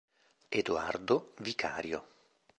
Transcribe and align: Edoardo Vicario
Edoardo 0.49 1.35
Vicario 1.45 2.01